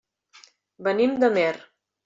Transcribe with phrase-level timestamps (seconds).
[0.89, 1.53] Venim d'Amer.